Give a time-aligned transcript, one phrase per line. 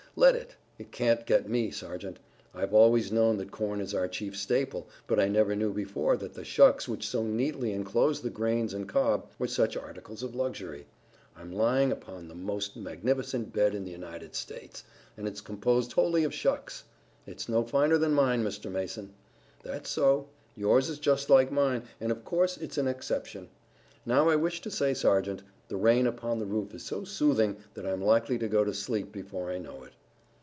[0.17, 0.57] "Let it.
[0.77, 1.71] It can't get me.
[1.71, 2.19] Sergeant,
[2.53, 6.33] I've always known that corn is our chief staple, but I never knew before that
[6.33, 10.85] the shucks, which so neatly enclose the grains and cob, were such articles of luxury.
[11.33, 14.83] I'm lying upon the most magnificent bed in the United States,
[15.15, 16.83] and it's composed wholly of shucks."
[17.25, 18.69] "It's no finer than mine, Mr.
[18.69, 19.13] Mason."
[19.63, 20.27] "That's so.
[20.57, 23.47] Yours is just like mine, and, of course, it's an exception.
[24.05, 27.85] Now, I wish to say, Sergeant, the rain upon the roof is so soothing that
[27.85, 29.93] I'm likely to go to sleep before I know it."